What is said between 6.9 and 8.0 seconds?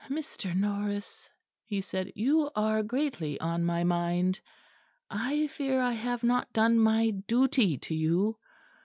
duty to